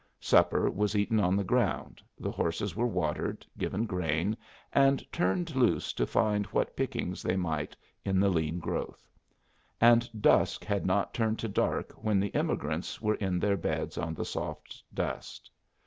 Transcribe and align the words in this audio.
Supper 0.19 0.67
was 0.71 0.95
eaten 0.95 1.19
on 1.19 1.35
the 1.35 1.43
ground, 1.43 2.01
the 2.19 2.31
horses 2.31 2.75
were 2.75 2.87
watered, 2.87 3.45
given 3.59 3.85
grain, 3.85 4.35
and 4.73 5.05
turned 5.11 5.55
loose 5.55 5.93
to 5.93 6.07
find 6.07 6.47
what 6.47 6.75
pickings 6.75 7.21
they 7.21 7.35
might 7.35 7.75
in 8.03 8.19
the 8.19 8.29
lean 8.29 8.57
growth; 8.57 9.07
and 9.79 10.09
dusk 10.19 10.65
had 10.65 10.87
not 10.87 11.13
turned 11.13 11.37
to 11.37 11.47
dark 11.47 11.91
when 12.03 12.19
the 12.19 12.33
emigrants 12.33 12.99
were 12.99 13.13
in 13.13 13.37
their 13.37 13.57
beds 13.57 13.95
on 13.95 14.15
the 14.15 14.25
soft 14.25 14.81
dust. 14.91 15.51